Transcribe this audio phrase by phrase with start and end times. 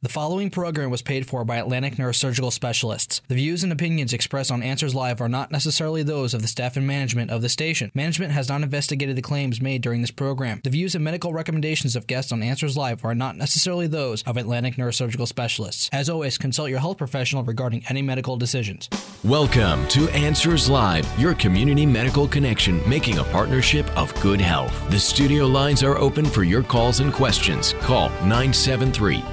[0.00, 3.20] The following program was paid for by Atlantic Neurosurgical Specialists.
[3.26, 6.76] The views and opinions expressed on Answers Live are not necessarily those of the staff
[6.76, 7.90] and management of the station.
[7.96, 10.60] Management has not investigated the claims made during this program.
[10.62, 14.36] The views and medical recommendations of guests on Answers Live are not necessarily those of
[14.36, 15.90] Atlantic Neurosurgical Specialists.
[15.92, 18.88] As always, consult your health professional regarding any medical decisions.
[19.24, 24.72] Welcome to Answers Live, your community medical connection, making a partnership of good health.
[24.90, 27.72] The studio lines are open for your calls and questions.
[27.80, 29.24] Call 973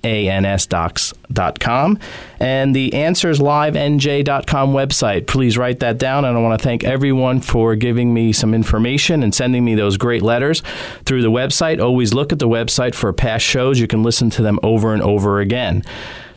[0.06, 2.00] ansdocs.com
[2.40, 5.26] and the answerslivenj.com website.
[5.26, 6.26] Please write that down.
[6.26, 9.98] And I want to thank everyone for giving me some information and sending me those
[9.98, 10.62] great letters
[11.06, 11.84] through the website.
[11.84, 13.80] Always look at the website for past shows.
[13.80, 15.84] You can listen to them over and over again.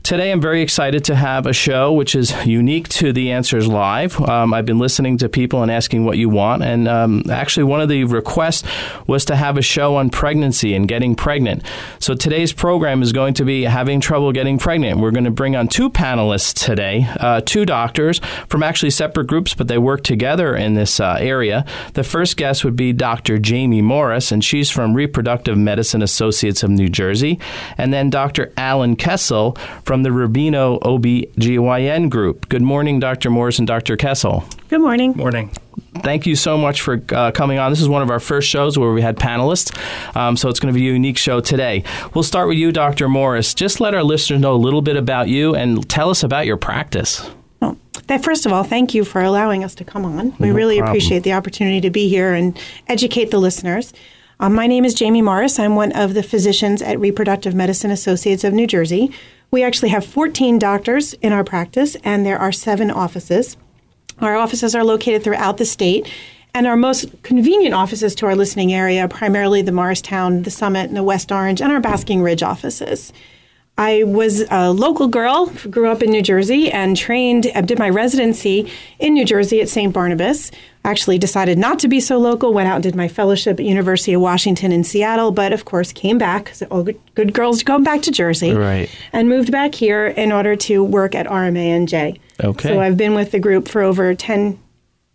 [0.02, 4.18] Today, I'm very excited to have a show which is unique to the Answers Live.
[4.20, 7.82] Um, I've been listening to people and asking what you want, and um, actually, one
[7.82, 8.66] of the requests
[9.06, 11.62] was to have a show on pregnancy and getting pregnant.
[11.98, 15.00] So today's program is going to be having trouble getting pregnant.
[15.00, 19.52] We're going to bring on two panelists today, uh, two doctors from actually separate groups,
[19.52, 21.66] but they work together in this uh, area.
[21.94, 23.38] The first guest would be Dr.
[23.38, 27.38] Jamie Morris, and she's from Reproductive Medicine Associates of New Jersey,
[27.76, 28.52] and then Dr.
[28.56, 29.56] Alan Kessel
[29.88, 32.50] from the Rubino OBGYN group.
[32.50, 33.30] Good morning, Dr.
[33.30, 33.96] Morris and Dr.
[33.96, 34.44] Kessel.
[34.68, 35.14] Good morning.
[35.16, 35.50] Morning.
[36.02, 37.72] Thank you so much for uh, coming on.
[37.72, 39.74] This is one of our first shows where we had panelists,
[40.14, 41.84] um, so it's going to be a unique show today.
[42.12, 43.08] We'll start with you, Dr.
[43.08, 43.54] Morris.
[43.54, 46.58] Just let our listeners know a little bit about you and tell us about your
[46.58, 47.26] practice.
[47.62, 47.78] Well,
[48.22, 50.36] first of all, thank you for allowing us to come on.
[50.38, 50.90] We no really problem.
[50.90, 53.94] appreciate the opportunity to be here and educate the listeners.
[54.38, 55.58] Um, my name is Jamie Morris.
[55.58, 59.10] I'm one of the physicians at Reproductive Medicine Associates of New Jersey.
[59.50, 63.56] We actually have 14 doctors in our practice, and there are seven offices.
[64.18, 66.10] Our offices are located throughout the state,
[66.54, 70.96] and our most convenient offices to our listening area, primarily the Morristown, the Summit, and
[70.96, 73.12] the West Orange, and our Basking Ridge offices.
[73.78, 77.88] I was a local girl, grew up in New Jersey, and trained, uh, did my
[77.88, 79.92] residency in New Jersey at St.
[79.92, 80.50] Barnabas.
[80.84, 84.12] Actually, decided not to be so local, went out and did my fellowship at University
[84.14, 87.84] of Washington in Seattle, but of course came back, because all good, good girls going
[87.84, 88.90] back to Jersey, right.
[89.12, 92.18] and moved back here in order to work at rma RMANJ.
[92.42, 92.68] Okay.
[92.68, 94.58] So I've been with the group for over 10,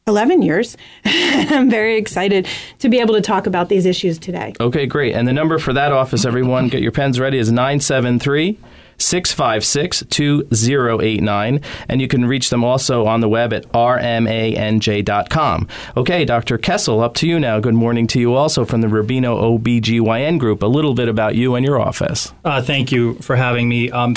[0.07, 0.75] 11 years.
[1.05, 2.47] I'm very excited
[2.79, 4.53] to be able to talk about these issues today.
[4.59, 5.15] Okay, great.
[5.15, 8.59] And the number for that office, everyone, get your pens ready, is 973
[8.97, 11.61] 656 2089.
[11.87, 15.67] And you can reach them also on the web at rmanj.com.
[15.97, 16.57] Okay, Dr.
[16.57, 17.59] Kessel, up to you now.
[17.59, 20.63] Good morning to you also from the Rubino OBGYN group.
[20.63, 22.33] A little bit about you and your office.
[22.43, 23.89] Uh, thank you for having me.
[23.89, 24.15] Um,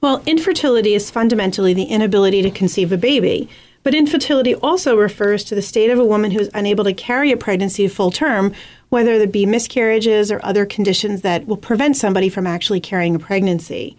[0.00, 3.48] Well, infertility is fundamentally the inability to conceive a baby.
[3.82, 7.30] But infertility also refers to the state of a woman who is unable to carry
[7.30, 8.52] a pregnancy full term,
[8.88, 13.20] whether it be miscarriages or other conditions that will prevent somebody from actually carrying a
[13.20, 13.96] pregnancy.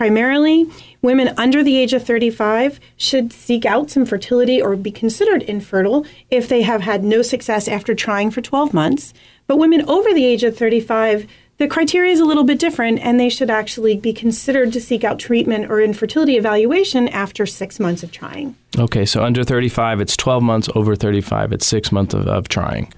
[0.00, 0.64] Primarily.
[1.02, 6.06] Women under the age of 35 should seek out some fertility or be considered infertile
[6.30, 9.12] if they have had no success after trying for 12 months.
[9.46, 13.20] But women over the age of 35, the criteria is a little bit different, and
[13.20, 18.02] they should actually be considered to seek out treatment or infertility evaluation after six months
[18.02, 18.56] of trying.
[18.78, 20.70] Okay, so under 35, it's 12 months.
[20.74, 22.90] Over 35, it's six months of, of trying.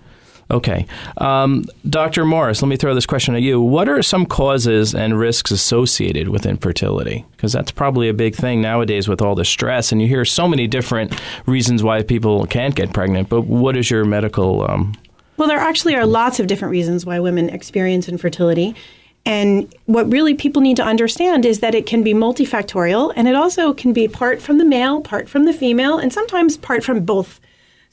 [0.51, 0.87] Okay.
[1.17, 2.25] Um, Dr.
[2.25, 3.61] Morris, let me throw this question at you.
[3.61, 7.25] What are some causes and risks associated with infertility?
[7.33, 10.47] Because that's probably a big thing nowadays with all the stress, and you hear so
[10.47, 13.29] many different reasons why people can't get pregnant.
[13.29, 14.69] But what is your medical?
[14.69, 14.95] Um...
[15.37, 18.75] well, there actually are lots of different reasons why women experience infertility.
[19.25, 23.37] And what really people need to understand is that it can be multifactorial and it
[23.37, 27.05] also can be part from the male, part from the female, and sometimes part from
[27.05, 27.41] both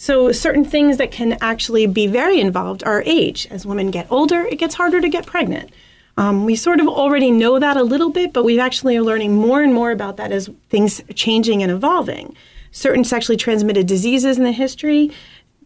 [0.02, 3.50] so, certain things that can actually be very involved are age.
[3.52, 5.72] As women get older, it gets harder to get pregnant.
[6.16, 9.36] Um, we sort of already know that a little bit, but we actually are learning
[9.36, 12.34] more and more about that as things are changing and evolving.
[12.72, 15.12] Certain sexually transmitted diseases in the history,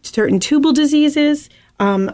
[0.02, 1.48] certain tubal diseases,
[1.78, 2.10] um,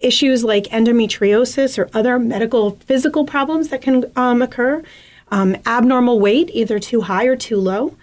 [0.00, 4.82] issues like endometriosis or other medical physical problems that can um, occur,
[5.30, 7.94] um, abnormal weight, either too high or too low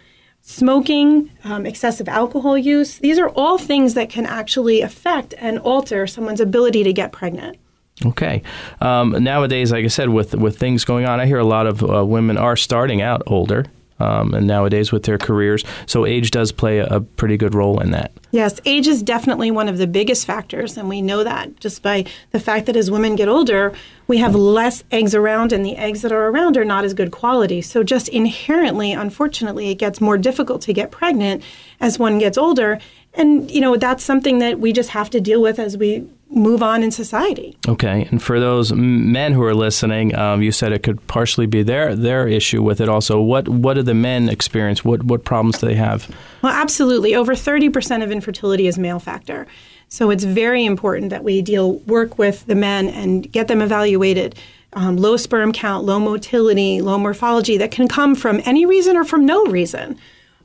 [0.47, 2.99] smoking, um, excessive alcohol use.
[2.99, 7.57] These are all things that can actually affect and alter someone's ability to get pregnant.
[8.05, 8.44] Okay.
[8.79, 11.83] Um, nowadays, like I said, with with things going on, I hear a lot of
[11.83, 13.65] uh, women are starting out older
[13.99, 15.63] um, and nowadays with their careers.
[15.85, 18.11] So age does play a, pretty good role in that.
[18.31, 22.05] Yes, age is definitely one of the biggest factors, and we know that just by
[22.31, 23.73] the fact that as women get older,
[24.07, 27.11] we have less eggs around, and the eggs that are around are not as good
[27.11, 27.61] quality.
[27.61, 31.44] So just inherently, unfortunately, it gets more difficult to get pregnant
[31.79, 32.79] as one gets older.
[33.13, 36.62] And you know that's something that we just have to deal with as we move
[36.62, 37.57] on in society.
[37.68, 41.63] Okay, and for those men who are listening, um, you said it could partially be
[41.63, 42.89] their their issue with it.
[42.89, 44.83] Also, what what do the men experience?
[44.83, 46.09] What what problems do they have?
[46.41, 47.15] Well, absolutely.
[47.15, 49.47] Over thirty percent of infertility is male factor,
[49.89, 54.35] so it's very important that we deal work with the men and get them evaluated.
[54.73, 59.06] Um, low sperm count, low motility, low morphology that can come from any reason or
[59.06, 59.97] from no reason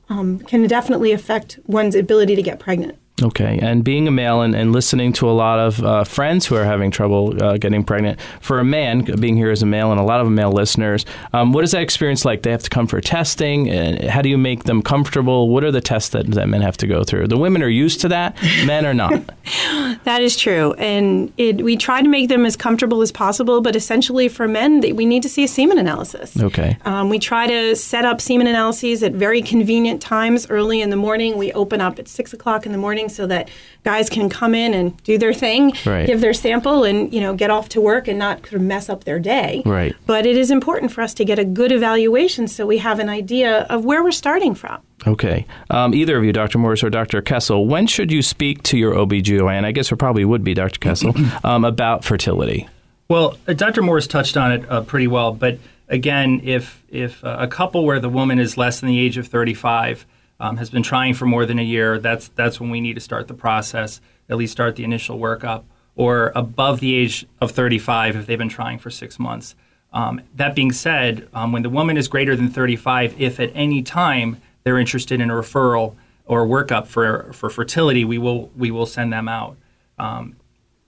[0.09, 2.97] um, can definitely affect one's ability to get pregnant.
[3.23, 6.55] Okay, and being a male and, and listening to a lot of uh, friends who
[6.55, 9.99] are having trouble uh, getting pregnant, for a man, being here as a male and
[9.99, 12.41] a lot of male listeners, um, what is that experience like?
[12.41, 15.49] They have to come for testing, and how do you make them comfortable?
[15.49, 17.27] What are the tests that, that men have to go through?
[17.27, 19.13] The women are used to that, men are not.
[20.03, 23.75] that is true, and it, we try to make them as comfortable as possible, but
[23.75, 26.39] essentially for men, we need to see a semen analysis.
[26.39, 26.77] Okay.
[26.85, 30.95] Um, we try to set up semen analyses at very convenient times early in the
[30.95, 31.37] morning.
[31.37, 33.49] We open up at 6 o'clock in the morning morning so that
[33.83, 36.07] guys can come in and do their thing, right.
[36.07, 38.89] give their sample, and you know get off to work and not sort of mess
[38.89, 39.61] up their day.
[39.65, 39.95] Right.
[40.05, 43.09] But it is important for us to get a good evaluation so we have an
[43.09, 44.81] idea of where we're starting from.
[45.05, 45.45] Okay.
[45.69, 46.57] Um, either of you, Dr.
[46.57, 47.21] Morris or Dr.
[47.21, 49.65] Kessel, when should you speak to your OBGYN?
[49.65, 50.79] I guess it probably would be Dr.
[50.79, 51.13] Kessel
[51.43, 52.69] um, about fertility.
[53.09, 53.81] Well, uh, Dr.
[53.81, 57.99] Morris touched on it uh, pretty well, but again, if if uh, a couple where
[57.99, 60.05] the woman is less than the age of 35
[60.39, 63.01] um, has been trying for more than a year, that's that's when we need to
[63.01, 65.63] start the process, at least start the initial workup,
[65.95, 69.55] or above the age of 35 if they've been trying for six months.
[69.93, 73.83] Um, that being said, um, when the woman is greater than 35, if at any
[73.83, 75.95] time they're interested in a referral
[76.25, 79.57] or workup for, for fertility, we will we will send them out.
[79.99, 80.35] Um,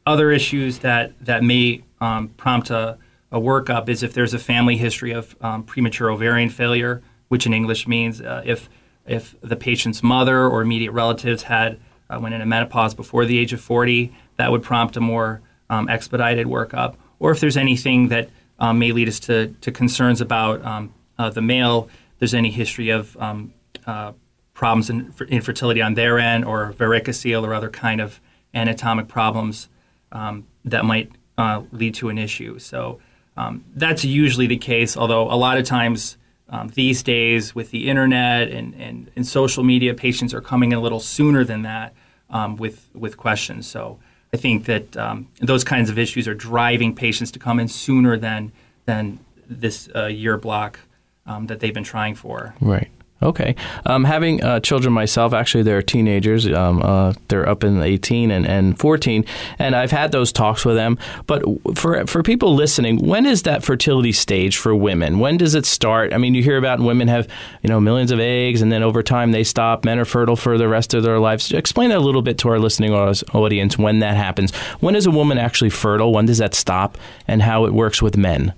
[0.06, 2.98] other issues that that may um, prompt a,
[3.32, 7.54] a, workup is if there's a family history of um, premature ovarian failure, which in
[7.54, 8.70] English means uh, if
[9.06, 13.54] if the patient's mother or immediate relatives had uh, went into menopause before the age
[13.54, 16.96] of 40, that would prompt a more um, expedited workup.
[17.20, 21.30] Or if there's anything that um, may lead us to, to concerns about um, uh,
[21.30, 23.54] the male, there's any history of um,
[23.86, 24.14] uh,
[24.54, 28.20] problems in infertility on their end or varicocele or other kind of
[28.54, 29.68] anatomic problems
[30.12, 32.58] um, that might uh, lead to an issue.
[32.58, 33.00] So
[33.38, 36.18] um, that's usually the case, although a lot of times
[36.50, 40.78] um, these days, with the internet and, and, and, social media, patients are coming in
[40.78, 41.94] a little sooner than that
[42.30, 43.66] um, with, with questions.
[43.66, 43.98] So
[44.32, 48.16] I think that um, those kinds of issues are driving patients to come in sooner
[48.18, 48.52] than,
[48.86, 50.80] than this uh, year block
[51.26, 52.54] um, that they've been trying for.
[52.62, 52.92] Right.
[53.24, 53.56] Okay.
[53.86, 56.46] Um, having uh, children myself, actually, they're teenagers.
[56.48, 59.24] Um, uh, they're up in 18 and, and 14,
[59.58, 60.98] and I've had those talks with them.
[61.26, 61.44] But
[61.76, 65.20] for for people listening, when is that fertility stage for women?
[65.20, 66.14] When does it start?
[66.14, 67.28] I mean, you hear about women have
[67.64, 69.86] you know millions of eggs, and then over time they stop.
[69.86, 71.54] Men are fertile for the rest of their lives.
[71.54, 74.54] Explain that a little bit to our listening audience when that happens.
[74.82, 76.12] When is a woman actually fertile?
[76.12, 76.98] When does that stop?
[77.28, 78.54] And how it works with men?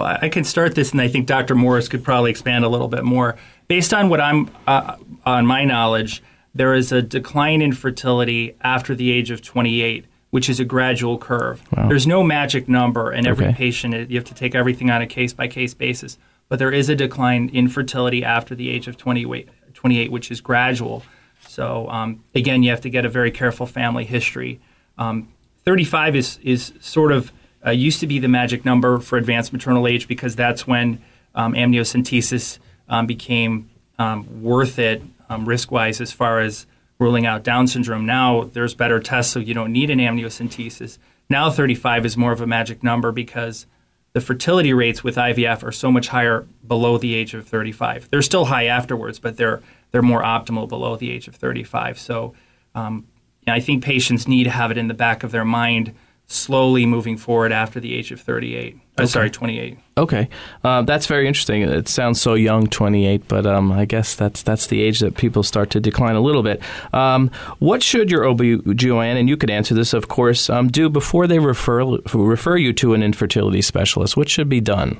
[0.00, 1.54] Well, I can start this, and I think Dr.
[1.54, 3.36] Morris could probably expand a little bit more.
[3.68, 6.22] Based on what I'm, uh, on my knowledge,
[6.54, 11.18] there is a decline in fertility after the age of 28, which is a gradual
[11.18, 11.62] curve.
[11.76, 11.88] Wow.
[11.88, 13.54] There's no magic number, and every okay.
[13.54, 16.16] patient, you have to take everything on a case by case basis.
[16.48, 20.40] But there is a decline in fertility after the age of 28, 28 which is
[20.40, 21.02] gradual.
[21.46, 24.60] So, um, again, you have to get a very careful family history.
[24.96, 25.28] Um,
[25.66, 27.32] 35 is, is sort of
[27.64, 31.02] uh, used to be the magic number for advanced maternal age because that's when
[31.34, 36.66] um, amniocentesis um, became um, worth it um, risk wise as far as
[36.98, 38.04] ruling out Down syndrome.
[38.04, 40.98] Now there's better tests, so you don't need an amniocentesis.
[41.28, 43.66] Now 35 is more of a magic number because
[44.12, 48.10] the fertility rates with IVF are so much higher below the age of 35.
[48.10, 49.62] They're still high afterwards, but they're
[49.92, 51.98] they're more optimal below the age of 35.
[51.98, 52.34] So
[52.74, 53.06] um,
[53.46, 55.94] I think patients need to have it in the back of their mind
[56.30, 58.74] slowly moving forward after the age of 38.
[58.74, 59.10] Uh, okay.
[59.10, 59.78] sorry, 28.
[59.98, 60.28] Okay,
[60.62, 61.62] uh, that's very interesting.
[61.62, 65.42] It sounds so young, 28, but um, I guess that's that's the age that people
[65.42, 66.62] start to decline a little bit.
[66.92, 71.26] Um, what should your OB/GYN, and you could answer this, of course, um, do before
[71.26, 71.84] they refer
[72.14, 74.16] refer you to an infertility specialist?
[74.16, 74.98] What should be done?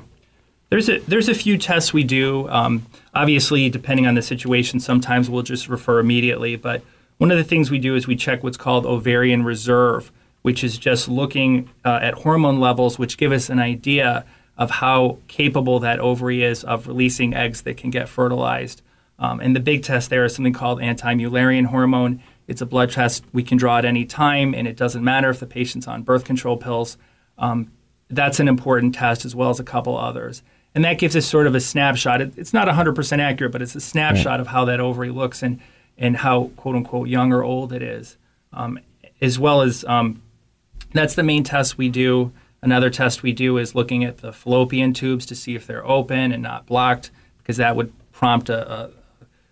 [0.69, 2.49] There's a there's a few tests we do.
[2.49, 2.85] Um,
[3.15, 6.55] obviously, depending on the situation, sometimes we'll just refer immediately.
[6.57, 6.83] But
[7.17, 10.11] one of the things we do is we check what's called ovarian reserve
[10.41, 14.25] which is just looking uh, at hormone levels, which give us an idea
[14.57, 18.81] of how capable that ovary is of releasing eggs that can get fertilized.
[19.17, 22.21] Um, and the big test there is something called anti Mullerian hormone.
[22.47, 25.39] It's a blood test we can draw at any time, and it doesn't matter if
[25.39, 26.97] the patient's on birth control pills.
[27.37, 27.71] Um,
[28.09, 30.43] that's an important test, as well as a couple others.
[30.73, 32.21] And that gives us sort of a snapshot.
[32.21, 34.39] It, it's not 100% accurate, but it's a snapshot right.
[34.39, 35.59] of how that ovary looks and,
[35.97, 38.17] and how, quote unquote, young or old it is,
[38.53, 38.79] um,
[39.21, 40.21] as well as um,
[40.93, 42.31] that's the main test we do.
[42.61, 46.31] Another test we do is looking at the fallopian tubes to see if they're open
[46.31, 48.89] and not blocked, because that would prompt a, a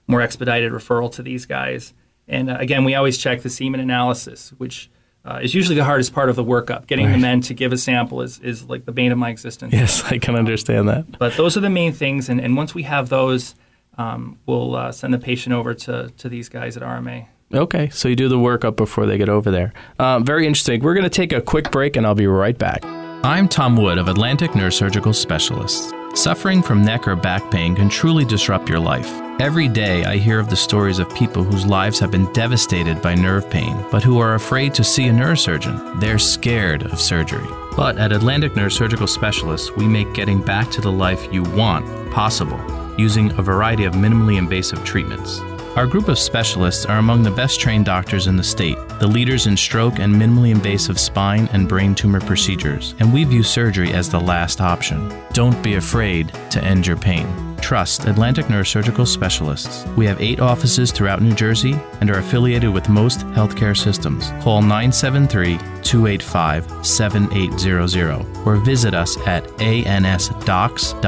[0.07, 1.93] more expedited referral to these guys.
[2.27, 4.89] And uh, again, we always check the semen analysis, which
[5.25, 6.87] uh, is usually the hardest part of the workup.
[6.87, 7.11] Getting right.
[7.13, 9.73] the men to give a sample is, is like the bane of my existence.
[9.73, 11.17] Yes, I can understand that.
[11.17, 12.29] But those are the main things.
[12.29, 13.55] And, and once we have those,
[13.97, 17.27] um, we'll uh, send the patient over to, to these guys at RMA.
[17.51, 19.73] Okay, so you do the workup before they get over there.
[19.97, 20.81] Uh, very interesting.
[20.81, 22.85] We're going to take a quick break and I'll be right back.
[22.85, 25.91] I'm Tom Wood of Atlantic Neurosurgical Specialists.
[26.13, 29.09] Suffering from neck or back pain can truly disrupt your life.
[29.41, 33.15] Every day I hear of the stories of people whose lives have been devastated by
[33.15, 35.99] nerve pain, but who are afraid to see a neurosurgeon.
[35.99, 37.47] They're scared of surgery.
[37.75, 42.59] But at Atlantic Neurosurgical Specialists, we make getting back to the life you want possible
[42.97, 45.39] using a variety of minimally invasive treatments.
[45.79, 49.47] Our group of specialists are among the best trained doctors in the state, the leaders
[49.47, 54.09] in stroke and minimally invasive spine and brain tumor procedures, and we view surgery as
[54.09, 55.09] the last option.
[55.31, 57.55] Don't be afraid to end your pain.
[57.61, 59.85] Trust Atlantic Neurosurgical Specialists.
[59.95, 64.31] We have eight offices throughout New Jersey and are affiliated with most healthcare systems.
[64.43, 65.59] Call 973
[65.89, 70.99] 285 7800 or visit us at ansdocs.com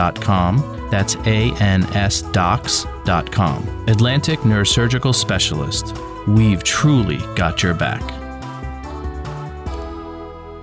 [0.91, 2.65] that's ansdocs.com.
[3.88, 5.95] Atlantic Neurosurgical Specialist.
[6.27, 8.20] We've truly got your back.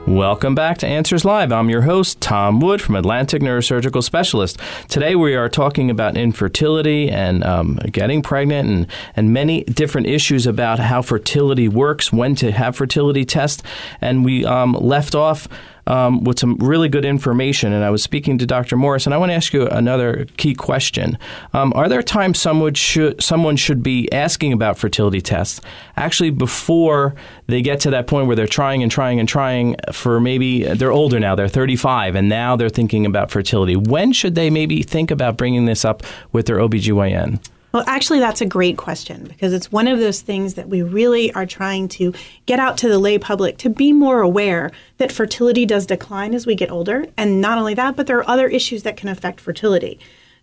[0.09, 1.53] Welcome back to Answers Live.
[1.53, 4.59] I'm your host, Tom Wood from Atlantic Neurosurgical Specialist.
[4.89, 8.87] Today we are talking about infertility and um, getting pregnant and,
[9.17, 13.63] and many different issues about how fertility works, when to have fertility tests.
[14.01, 15.47] And we um, left off
[15.89, 17.73] um, with some really good information.
[17.73, 18.77] And I was speaking to Dr.
[18.77, 21.19] Morris, and I want to ask you another key question.
[21.55, 25.61] Um, are there times someone should, someone should be asking about fertility tests
[25.97, 27.15] actually before
[27.47, 30.93] they get to that point where they're trying and trying and trying for maybe they're
[30.93, 33.75] older now, they're 35, and now they're thinking about fertility?
[33.75, 36.03] When should they maybe think about bringing this up
[36.33, 37.41] with their OBGYN?
[37.79, 41.33] Well, actually, that's a great question because it's one of those things that we really
[41.35, 42.13] are trying to
[42.45, 46.45] get out to the lay public to be more aware that fertility does decline as
[46.45, 47.07] we get older.
[47.17, 50.01] And not only that, but there are other issues that can affect fertility.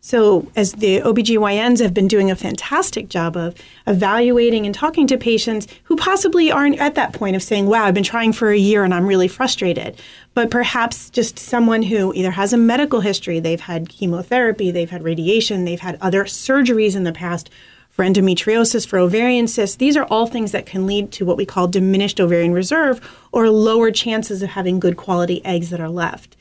[0.07, 3.55] So, as the OBGYNs have been doing a fantastic job of
[3.87, 7.95] evaluating and talking to patients who possibly aren't at that point of saying, wow, I've
[7.95, 9.99] been trying for a year and I'm really frustrated.
[10.35, 15.01] But perhaps just someone who either has a medical history, they've had chemotherapy, they've had
[15.01, 17.49] radiation, they've had other surgeries in the past
[17.89, 19.77] for endometriosis, for ovarian cysts.
[19.77, 23.49] These are all things that can lead to what we call diminished ovarian reserve or
[23.49, 26.37] lower chances of having good quality eggs that are left.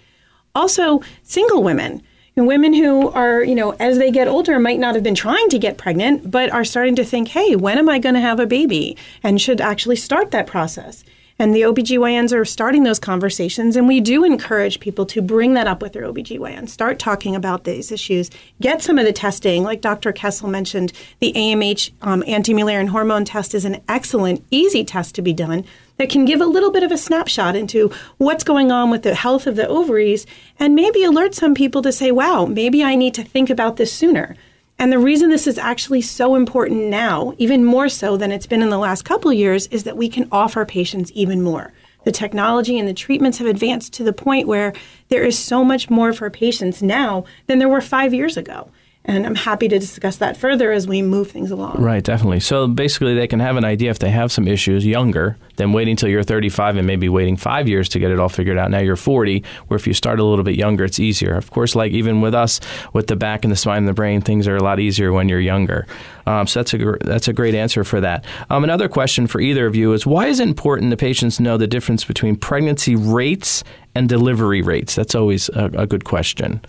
[0.54, 2.02] Also, single women
[2.36, 5.58] women who are, you know, as they get older might not have been trying to
[5.58, 8.46] get pregnant, but are starting to think, hey, when am I going to have a
[8.46, 8.96] baby?
[9.22, 11.04] And should actually start that process.
[11.38, 15.66] And the OBGYNs are starting those conversations, and we do encourage people to bring that
[15.66, 16.68] up with their OBGYN.
[16.68, 18.30] Start talking about these issues.
[18.60, 19.64] Get some of the testing.
[19.64, 20.12] Like Dr.
[20.12, 25.22] Kessel mentioned, the AMH um, anti Mullerian hormone test is an excellent, easy test to
[25.22, 25.64] be done
[25.96, 29.14] that can give a little bit of a snapshot into what's going on with the
[29.14, 30.26] health of the ovaries
[30.58, 33.92] and maybe alert some people to say, wow, maybe I need to think about this
[33.92, 34.36] sooner.
[34.78, 38.62] And the reason this is actually so important now, even more so than it's been
[38.62, 41.72] in the last couple years, is that we can offer patients even more.
[42.04, 44.74] The technology and the treatments have advanced to the point where
[45.08, 48.68] there is so much more for patients now than there were five years ago.
[49.06, 51.76] And I'm happy to discuss that further as we move things along.
[51.78, 52.40] Right, definitely.
[52.40, 55.92] So basically, they can have an idea if they have some issues younger than waiting
[55.92, 58.70] until you're 35 and maybe waiting five years to get it all figured out.
[58.70, 61.34] Now you're 40, where if you start a little bit younger, it's easier.
[61.34, 62.60] Of course, like even with us,
[62.94, 65.28] with the back and the spine and the brain, things are a lot easier when
[65.28, 65.86] you're younger.
[66.26, 68.24] Um, so that's a gr- that's a great answer for that.
[68.48, 71.58] Um, another question for either of you is why is it important that patients know
[71.58, 74.94] the difference between pregnancy rates and delivery rates?
[74.94, 76.62] That's always a, a good question.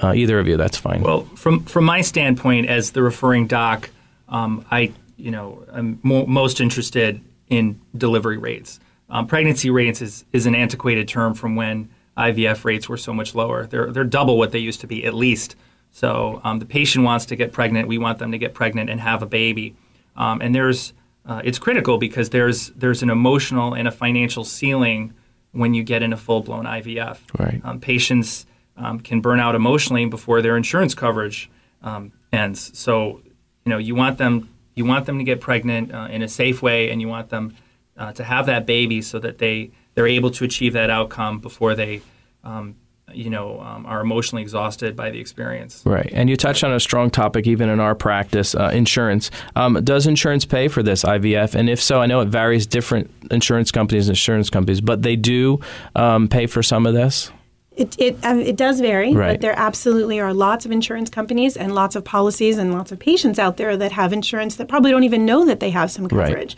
[0.00, 1.02] Uh, either of you, that's fine.
[1.02, 3.90] Well, from from my standpoint as the referring doc,
[4.28, 8.80] um, I you know I'm mo- most interested in delivery rates.
[9.10, 13.34] Um, pregnancy rates is is an antiquated term from when IVF rates were so much
[13.34, 13.66] lower.
[13.66, 15.56] They're they're double what they used to be at least.
[15.90, 17.86] So um, the patient wants to get pregnant.
[17.86, 19.76] We want them to get pregnant and have a baby.
[20.16, 20.94] Um, and there's
[21.26, 25.12] uh, it's critical because there's there's an emotional and a financial ceiling
[25.52, 27.18] when you get in a full blown IVF.
[27.38, 27.60] Right.
[27.62, 31.50] Um, patients um, can burn out emotionally before their insurance coverage
[31.82, 32.76] um, ends.
[32.78, 33.20] So,
[33.64, 36.62] you know, you want them you want them to get pregnant uh, in a safe
[36.62, 37.54] way, and you want them
[37.96, 41.74] uh, to have that baby so that they they're able to achieve that outcome before
[41.74, 42.02] they.
[42.44, 42.76] Um,
[43.12, 45.82] you know, um, are emotionally exhausted by the experience.
[45.84, 46.08] Right.
[46.14, 49.30] And you touched on a strong topic, even in our practice uh, insurance.
[49.54, 51.54] Um, does insurance pay for this IVF?
[51.54, 55.60] And if so, I know it varies different insurance companies, insurance companies, but they do
[55.94, 57.30] um, pay for some of this?
[57.76, 59.32] It it, um, it does vary, Right.
[59.34, 62.98] but there absolutely are lots of insurance companies and lots of policies and lots of
[62.98, 66.06] patients out there that have insurance that probably don't even know that they have some
[66.06, 66.26] Right.
[66.28, 66.56] coverage.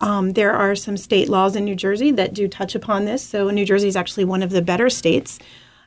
[0.00, 3.22] Um, there are some state laws in New Jersey that do touch upon this.
[3.22, 5.38] So New Jersey is actually one of the better states.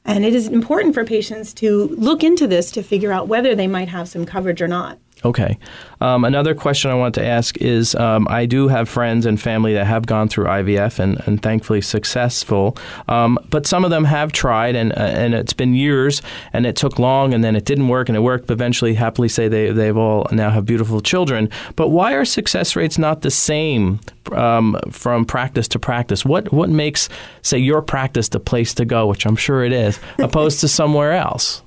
[0.05, 3.67] And it is important for patients to look into this to figure out whether they
[3.67, 4.97] might have some coverage or not.
[5.25, 5.57] Okay.
[5.99, 9.73] Um, another question I want to ask is um, I do have friends and family
[9.73, 12.77] that have gone through IVF and, and thankfully successful,
[13.07, 16.21] um, but some of them have tried and uh, and it's been years
[16.53, 19.27] and it took long and then it didn't work and it worked, but eventually happily
[19.27, 21.49] say they, they've all now have beautiful children.
[21.75, 23.99] But why are success rates not the same
[24.33, 26.23] um, from practice to practice?
[26.25, 27.09] What, what makes,
[27.41, 31.13] say, your practice the place to go, which I'm sure it is, opposed to somewhere
[31.13, 31.63] else?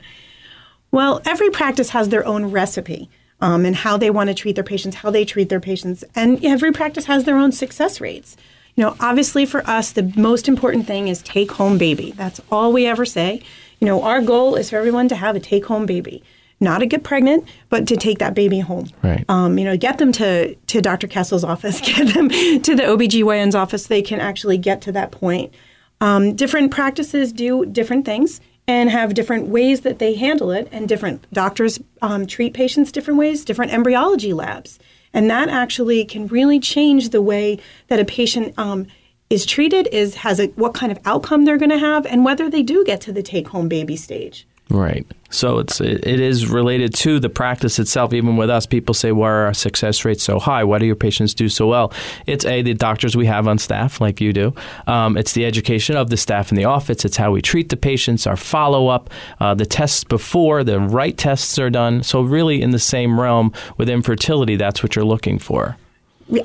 [0.93, 4.65] Well, every practice has their own recipe um, and how they want to treat their
[4.65, 8.37] patients, how they treat their patients, and every practice has their own success rates.
[8.77, 12.13] You know, obviously for us, the most important thing is take home baby.
[12.13, 13.43] That's all we ever say.
[13.81, 16.23] You know, our goal is for everyone to have a take home baby,
[16.61, 18.89] not to get pregnant, but to take that baby home.
[19.03, 19.25] Right.
[19.29, 21.09] Um, you know, get them to, to Dr.
[21.09, 23.87] Kessel's office, get them to the OBGYN's office.
[23.87, 25.53] They can actually get to that point.
[26.01, 28.41] Um, different practices do different things
[28.71, 33.19] and have different ways that they handle it, and different doctors um, treat patients different
[33.19, 34.79] ways, different embryology labs.
[35.13, 38.87] And that actually can really change the way that a patient um,
[39.29, 42.49] is treated, is has a, what kind of outcome they're going to have, and whether
[42.49, 44.47] they do get to the take home baby stage.
[44.71, 45.05] Right.
[45.31, 48.13] So it's it, is related to the practice itself.
[48.13, 50.65] Even with us, people say, "Why are our success rates so high?
[50.65, 51.93] Why do your patients do so well?"
[52.27, 54.55] It's a the doctors we have on staff, like you do.
[54.87, 57.05] Um, it's the education of the staff in the office.
[57.05, 61.17] It's how we treat the patients, our follow up, uh, the tests before the right
[61.17, 62.03] tests are done.
[62.03, 65.77] So really, in the same realm with infertility, that's what you're looking for.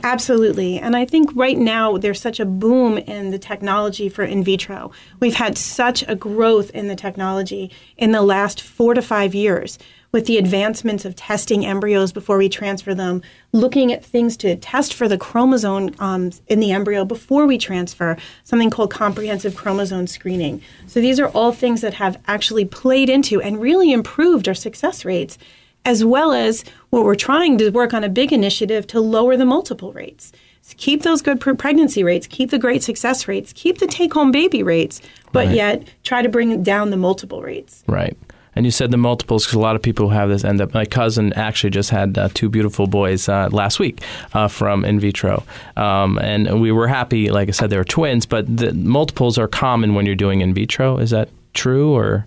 [0.04, 0.80] Absolutely.
[0.80, 4.92] And I think right now there's such a boom in the technology for in vitro.
[5.20, 9.78] We've had such a growth in the technology in the last four to five years
[10.12, 13.22] with the advancements of testing embryos before we transfer them,
[13.52, 18.16] looking at things to test for the chromosome um, in the embryo before we transfer,
[18.46, 20.62] something called comprehensive chromosome screening.
[20.88, 25.04] So these are all things that have actually played into and really improved our success
[25.04, 25.38] rates
[25.86, 29.46] as well as what we're trying to work on a big initiative to lower the
[29.46, 30.32] multiple rates.
[30.62, 34.14] So keep those good pre- pregnancy rates, keep the great success rates, keep the take
[34.14, 35.00] home baby rates,
[35.32, 35.56] but Right.
[35.56, 37.84] yet try to bring down the multiple rates.
[37.88, 38.18] Right.
[38.56, 40.74] And you said the multiples because a lot of people who have this end up.
[40.74, 44.02] My cousin actually just had uh, two beautiful boys uh, last week
[44.34, 45.44] uh, from in vitro,
[45.76, 47.30] um, and we were happy.
[47.30, 50.54] Like I said, they were twins, but the multiples are common when you're doing in
[50.54, 50.98] vitro.
[50.98, 52.26] Is that true or?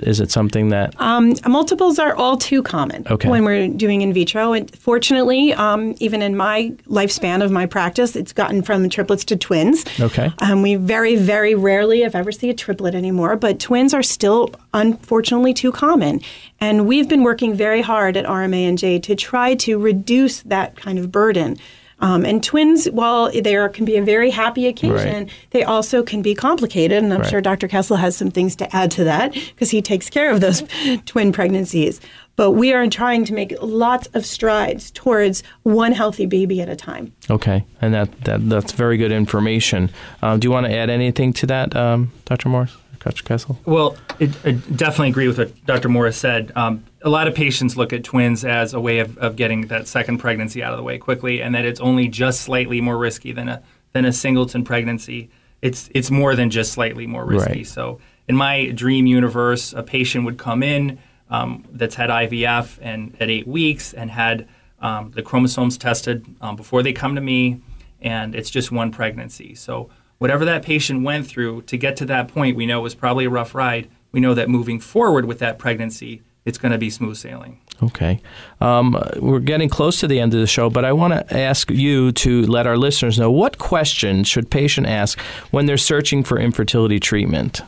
[0.00, 3.28] Is it something that Um, multiples are all too common Okay.
[3.28, 4.52] when we're doing in vitro.
[4.52, 9.36] And fortunately, um, even in my lifespan of my practice, it's gotten from triplets to
[9.36, 9.84] twins.
[10.00, 10.32] Okay.
[10.38, 14.50] Um, we very, very rarely, if ever, see a triplet anymore, but twins are still
[14.72, 16.20] unfortunately too common.
[16.60, 21.10] And we've been working very hard at RMANJ to try to reduce that kind of
[21.10, 21.56] burden.
[22.00, 25.30] Um, and twins, while they are, can be a very happy occasion, Right.
[25.50, 27.02] they also can be complicated.
[27.02, 27.30] And I'm Right.
[27.30, 27.66] sure Dr.
[27.66, 30.62] Kessel has some things to add to that because he takes care of those
[31.06, 32.00] twin pregnancies.
[32.36, 36.76] But we are trying to make lots of strides towards one healthy baby at a
[36.76, 37.12] time.
[37.28, 37.64] okay?
[37.80, 39.90] And that, that that's very good information.
[40.22, 42.48] Um, do you want to add anything to that, um, Dr.
[42.48, 43.24] Morris, Dr.
[43.24, 43.58] Kessel?
[43.64, 45.88] Well, it, I definitely agree with what Dr.
[45.88, 46.52] Morris said.
[46.54, 49.86] Um, a lot of patients look at twins as a way of, of getting that
[49.86, 53.32] second pregnancy out of the way quickly, and that it's only just slightly more risky
[53.32, 55.30] than a than a singleton pregnancy.
[55.62, 57.58] It's it's more than just slightly more risky.
[57.58, 57.66] Right.
[57.66, 60.98] So, in my dream universe, a patient would come in
[61.30, 64.48] um, that's had IVF and at eight weeks and had
[64.80, 67.60] um, the chromosomes tested um, before they come to me,
[68.00, 69.54] and it's just one pregnancy.
[69.54, 72.94] So whatever that patient went through to get to that point, we know it was
[72.94, 73.88] probably a rough ride.
[74.12, 77.60] We know that moving forward with that pregnancy, it's going to be smooth sailing.
[77.82, 78.20] Okay.
[78.60, 81.70] Um, we're getting close to the end of the show, but I want to ask
[81.70, 85.20] you to let our listeners know what questions should patient ask
[85.50, 87.62] when they're searching for infertility treatment?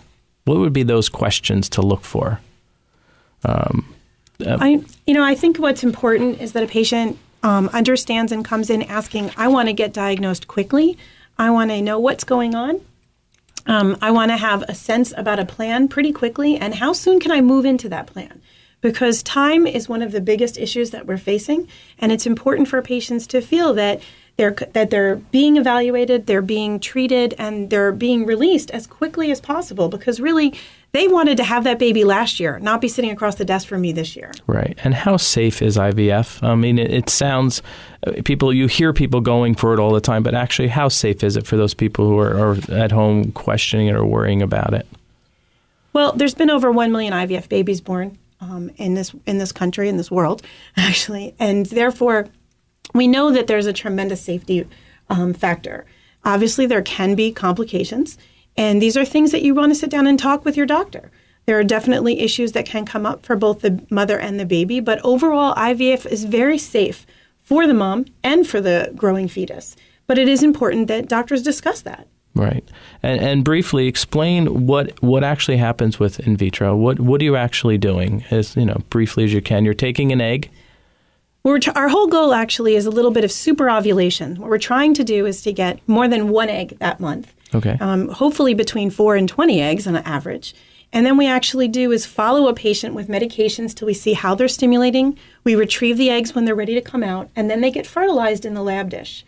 [0.44, 2.40] What would be those questions to look for?
[4.60, 8.70] I, you know, I think what's important is that a patient um, understands and comes
[8.70, 10.98] in asking, "I want to get diagnosed quickly.
[11.38, 12.80] I want to know what's going on.
[13.66, 17.20] Um, I want to have a sense about a plan pretty quickly, and how soon
[17.20, 18.39] can I move into that plan?"
[18.80, 22.80] Because time is one of the biggest issues that we're facing, and it's important for
[22.80, 24.00] patients to feel that
[24.36, 29.38] they're that they're being evaluated, they're being treated, and they're being released as quickly as
[29.38, 29.90] possible.
[29.90, 30.54] Because really,
[30.92, 33.82] they wanted to have that baby last year, not be sitting across the desk from
[33.82, 34.32] me this year.
[34.46, 34.78] Right.
[34.82, 36.42] And how safe is IVF?
[36.42, 37.62] I mean, it, it sounds,
[38.06, 41.22] uh, people, you hear people going for it all the time, but actually, how safe
[41.22, 44.72] is it for those people who are, are at home questioning it or worrying about
[44.72, 44.86] it?
[45.92, 49.88] Well, there's been over one million IVF babies born um, in this in this country
[49.88, 50.42] in this world,
[50.76, 52.28] actually, and therefore
[52.94, 54.66] we know that there's a tremendous safety
[55.08, 55.86] um, factor.
[56.24, 58.18] Obviously, there can be complications,
[58.56, 61.10] and these are things that you want to sit down and talk with your doctor.
[61.46, 64.80] There are definitely issues that can come up for both the mother and the baby,
[64.80, 67.06] but overall, IVF is very safe
[67.42, 69.74] for the mom and for the growing fetus.
[70.06, 72.06] But it is important that doctors discuss that.
[72.34, 72.64] Right.
[73.02, 76.76] And, and briefly explain what, what actually happens with in vitro.
[76.76, 78.24] What, what are you actually doing?
[78.30, 79.64] As, you know, briefly as you can.
[79.64, 80.50] You're taking an egg.
[81.42, 84.36] We're t- our whole goal actually is a little bit of super ovulation.
[84.36, 87.34] What we're trying to do is to get more than one egg that month.
[87.54, 87.76] Okay.
[87.80, 90.54] Um, hopefully between four and 20 eggs on average.
[90.92, 94.34] And then we actually do is follow a patient with medications till we see how
[94.34, 95.18] they're stimulating.
[95.44, 98.44] We retrieve the eggs when they're ready to come out, and then they get fertilized
[98.44, 99.24] in the lab dish.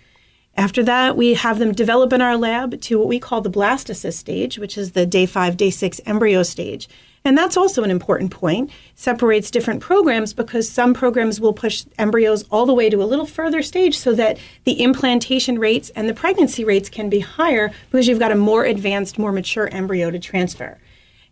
[0.56, 4.14] After that, we have them develop in our lab to what we call the blastocyst
[4.14, 6.88] stage, which is the day five, day six embryo stage.
[7.24, 8.70] And that's also an important point.
[8.94, 13.26] Separates different programs because some programs will push embryos all the way to a little
[13.26, 18.08] further stage so that the implantation rates and the pregnancy rates can be higher because
[18.08, 20.78] you've got a more advanced, more mature embryo to transfer.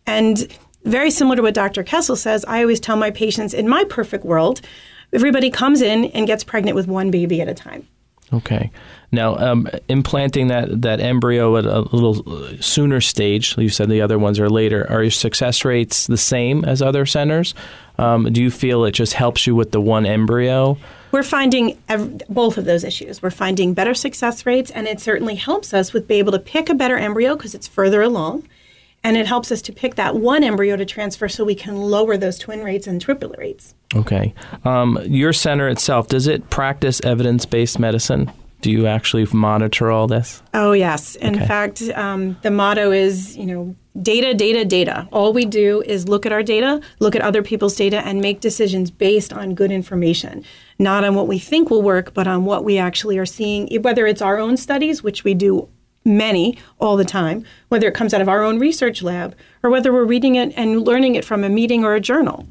[0.06, 0.46] And
[0.84, 1.82] very similar to what Dr.
[1.82, 4.60] Kessel says, I always tell my patients in my perfect world,
[5.12, 7.86] everybody comes in and gets pregnant with one baby at a time.
[8.32, 8.70] Okay.
[9.12, 14.18] Now, um, implanting that, that embryo at a little sooner stage, you said the other
[14.18, 17.54] ones are later, are your success rates the same as other centers?
[17.98, 20.78] Um, do you feel it just helps you with the one embryo?
[21.10, 23.20] We're finding ev- both of those issues.
[23.20, 26.68] We're finding better success rates, and it certainly helps us with being able to pick
[26.68, 28.44] a better embryo because it's further along.
[29.02, 32.16] And it helps us to pick that one embryo to transfer so we can lower
[32.16, 33.74] those twin rates and triplet rates.
[33.94, 34.34] Okay.
[34.64, 38.30] Um, your center itself, does it practice evidence based medicine?
[38.60, 40.42] Do you actually monitor all this?
[40.52, 41.14] Oh, yes.
[41.16, 41.46] In Okay.
[41.46, 45.08] fact, um, the motto is, you know, data, data, data.
[45.12, 48.40] All we do is look at our data, look at other people's data, and make
[48.40, 50.44] decisions based on good information,
[50.78, 54.06] not on what we think will work, but on what we actually are seeing, whether
[54.06, 55.66] it's our own studies, which we do
[56.16, 59.92] many all the time, whether it comes out of our own research lab, or whether
[59.92, 62.46] we're reading it and learning it from a meeting or a journal.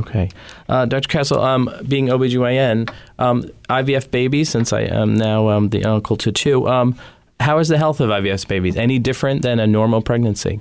[0.00, 0.28] Okay.
[0.68, 1.08] Uh, Dr.
[1.08, 6.30] Kessel, um, being OBGYN, um, IVF babies, since I am now um, the uncle to
[6.30, 6.98] two, um,
[7.40, 8.76] how is the health of IVF babies?
[8.76, 10.60] Any different than a normal pregnancy?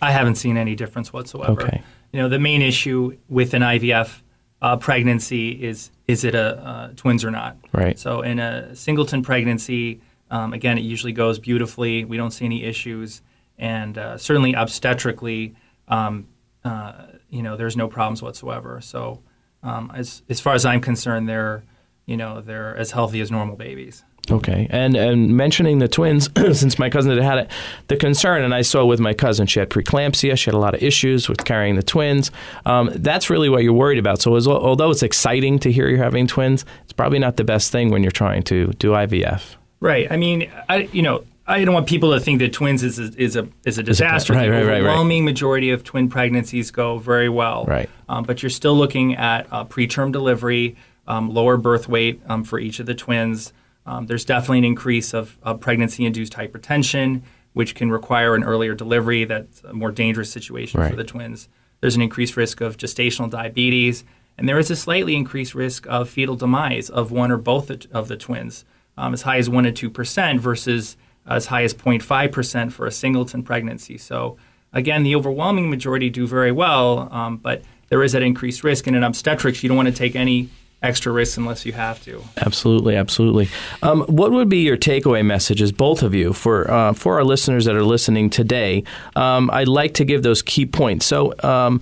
[0.00, 1.62] I haven't seen any difference whatsoever.
[1.62, 1.82] Okay.
[2.12, 4.20] You know, the main issue with an IVF
[4.60, 7.56] uh, pregnancy is is it a uh, twins or not?
[7.72, 7.98] Right.
[7.98, 10.00] So in a singleton pregnancy,
[10.32, 12.06] um, again, it usually goes beautifully.
[12.06, 13.20] We don't see any issues,
[13.58, 15.54] and uh, certainly obstetrically,
[15.88, 16.26] um,
[16.64, 16.92] uh,
[17.28, 18.80] you know, there's no problems whatsoever.
[18.80, 19.20] So,
[19.62, 21.64] um, as as far as I'm concerned, they're
[22.06, 24.04] you know they're as healthy as normal babies.
[24.30, 27.50] Okay, and and mentioning the twins, since my cousin had had it,
[27.88, 30.74] the concern, and I saw with my cousin, she had preeclampsia, she had a lot
[30.74, 32.30] of issues with carrying the twins.
[32.64, 34.22] Um, that's really what you're worried about.
[34.22, 37.70] So, as, although it's exciting to hear you're having twins, it's probably not the best
[37.70, 39.56] thing when you're trying to do IVF.
[39.82, 40.10] Right.
[40.10, 41.24] I mean, I you know.
[41.44, 44.32] I don't want people to think that twins is a, is a is a disaster.
[44.32, 44.78] Right, the right, right, right.
[44.82, 47.64] overwhelming majority of twin pregnancies go very well.
[47.66, 47.90] Right.
[48.08, 50.76] Um, but you're still looking at uh, preterm delivery,
[51.08, 53.52] um, lower birth weight um, for each of the twins.
[53.86, 57.22] Um, there's definitely an increase of, of pregnancy induced hypertension,
[57.54, 59.24] which can require an earlier delivery.
[59.24, 60.90] That's a more dangerous situation Right.
[60.90, 61.48] for the twins.
[61.80, 64.04] There's an increased risk of gestational diabetes,
[64.38, 68.06] and there is a slightly increased risk of fetal demise of one or both of
[68.06, 68.64] the twins,
[68.96, 73.42] um, as high as 1% to 2% versus as high as 0.5% for a singleton
[73.42, 73.96] pregnancy.
[73.98, 74.36] So,
[74.72, 78.86] again, the overwhelming majority do very well, um, but there is that increased risk.
[78.86, 80.48] And in obstetrics, you don't want to take any
[80.82, 82.22] extra risks unless you have to.
[82.38, 83.48] Absolutely, absolutely.
[83.82, 87.66] Um, what would be your takeaway messages, both of you, for uh, for our listeners
[87.66, 88.82] that are listening today?
[89.14, 91.06] Um, I'd like to give those key points.
[91.06, 91.80] So, um,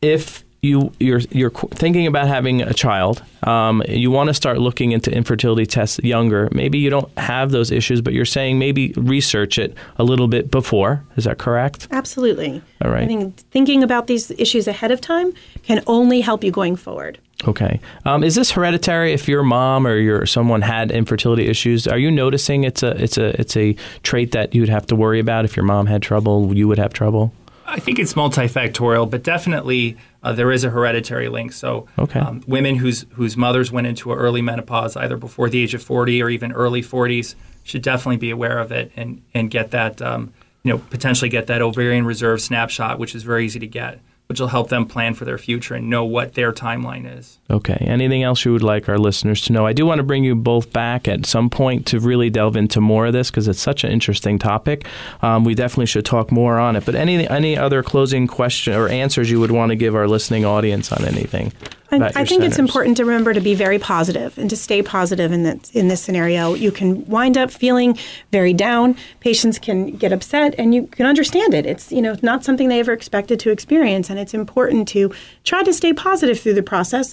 [0.00, 4.92] if you you're you're thinking about having a child, um, you want to start looking
[4.92, 6.48] into infertility tests younger.
[6.52, 10.52] Maybe you don't have those issues, but you're saying maybe research it a little bit
[10.52, 11.02] before.
[11.16, 11.88] Is that correct?
[11.90, 12.62] Absolutely.
[12.80, 13.02] All right.
[13.02, 15.32] I think thinking about these issues ahead of time
[15.64, 17.18] can only help you going forward.
[17.48, 17.80] Okay.
[18.04, 19.12] Um, is this hereditary?
[19.12, 23.18] If your mom or your someone had infertility issues, are you noticing it's a it's
[23.18, 25.44] a it's a trait that you'd have to worry about?
[25.44, 27.32] If your mom had trouble, you would have trouble.
[27.74, 31.52] I think it's multifactorial, but definitely uh, there is a hereditary link.
[31.52, 32.20] So, Okay.
[32.20, 36.22] um, women whose whose mothers went into early menopause, either before the age of 40
[36.22, 40.32] or even early 40s, should definitely be aware of it and and get that um,
[40.64, 44.00] you know potentially get that ovarian reserve snapshot, which is very easy to get,
[44.32, 47.38] which will help them plan for their future and know what their timeline is.
[47.50, 47.76] Okay.
[47.82, 49.66] Anything else you would like our listeners to know?
[49.66, 52.80] I do want to bring you both back at some point to really delve into
[52.80, 54.86] more of this because it's such an interesting topic.
[55.20, 56.86] Um, we definitely should talk more on it.
[56.86, 60.46] But any any other closing question or answers you would want to give our listening
[60.46, 61.52] audience on anything?
[61.92, 65.30] I, I think it's important to remember to be very positive and to stay positive
[65.30, 66.54] in that in this scenario.
[66.54, 67.98] You can wind up feeling
[68.30, 68.96] very down.
[69.20, 71.66] Patients can get upset, and you can understand it.
[71.66, 75.12] It's you know not something they ever expected to experience, and it's important to
[75.44, 77.12] try to stay positive through the process.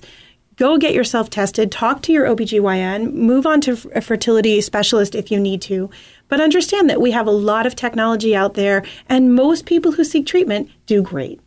[0.56, 5.32] Go get yourself tested, talk to your OBGYN, move on to a fertility specialist if
[5.32, 5.89] you need to.
[6.28, 10.04] But understand that we have a lot of technology out there, and most people who
[10.04, 11.39] seek treatment do great.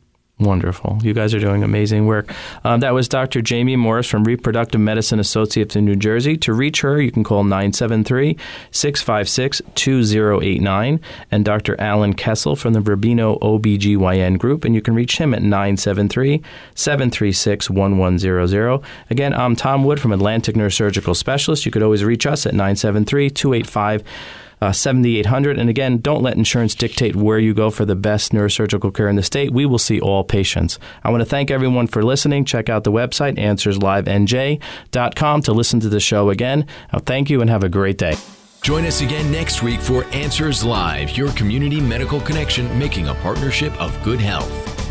[0.43, 0.99] Wonderful.
[1.03, 2.35] You guys are doing amazing work.
[2.65, 3.43] Um, that was Dr.
[3.43, 6.37] Jamie Morris from Reproductive Medicine Associates in New Jersey.
[6.39, 8.37] To reach her, you can call 973
[8.73, 11.01] 656 2089
[11.31, 11.81] and Dr.
[11.81, 14.65] Alan Kessel from the Rubino OBGYN Group.
[14.65, 16.43] And you can reach him at 973
[16.75, 18.83] 736 1100.
[19.11, 21.65] Again, I'm Tom Wood from Atlantic Neurosurgical Specialist.
[21.65, 24.03] You could always reach us at 973 285
[24.63, 25.59] uh, 7800.
[25.59, 29.17] And again, don't let insurance dictate where you go for the best neurosurgical care in
[29.17, 29.51] the state.
[29.51, 30.79] We will see all patients.
[31.03, 32.45] I want to thank everyone for listening.
[32.45, 36.69] Check out the website, answerslivenj.com, to listen to the show again.
[36.93, 38.15] Uh, thank you and have a great day.
[38.63, 43.79] Join us again next week for Answers Live, your community medical connection making a partnership
[43.81, 44.82] of good health.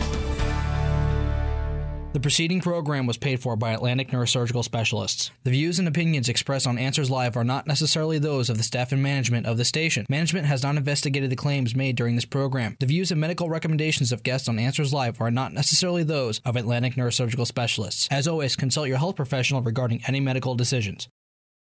[2.13, 5.31] The preceding program was paid for by Atlantic Neurosurgical Specialists.
[5.45, 8.91] The views and opinions expressed on Answers Live are not necessarily those of the staff
[8.91, 10.05] and management of the station.
[10.09, 12.75] Management has not investigated the claims made during this program.
[12.81, 16.57] The views and medical recommendations of guests on Answers Live are not necessarily those of
[16.57, 18.09] Atlantic Neurosurgical Specialists.
[18.11, 21.07] As always, consult your health professional regarding any medical decisions.